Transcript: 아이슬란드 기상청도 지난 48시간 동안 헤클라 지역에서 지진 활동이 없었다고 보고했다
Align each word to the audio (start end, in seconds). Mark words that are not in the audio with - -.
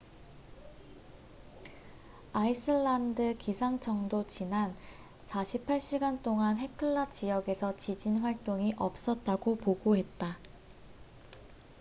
아이슬란드 2.33 3.37
기상청도 3.37 4.25
지난 4.25 4.75
48시간 5.27 6.23
동안 6.23 6.57
헤클라 6.57 7.09
지역에서 7.09 7.75
지진 7.75 8.17
활동이 8.17 8.73
없었다고 8.77 9.57
보고했다 9.57 10.39